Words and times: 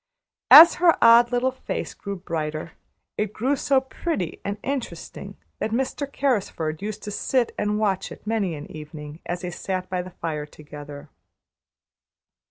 As 0.49 0.73
her 0.81 0.97
odd 0.99 1.31
little 1.31 1.51
face 1.51 1.93
grew 1.93 2.15
brighter, 2.15 2.71
it 3.19 3.31
grew 3.33 3.55
so 3.55 3.79
pretty 3.79 4.41
and 4.43 4.57
interesting 4.63 5.37
that 5.59 5.69
Mr. 5.69 6.11
Carrisford 6.11 6.81
used 6.81 7.03
to 7.03 7.11
sit 7.11 7.53
and 7.55 7.77
watch 7.77 8.11
it 8.11 8.25
many 8.25 8.55
an 8.55 8.65
evening, 8.75 9.19
as 9.27 9.41
they 9.41 9.51
sat 9.51 9.91
by 9.91 10.01
the 10.01 10.09
fire 10.09 10.47
together. 10.47 11.11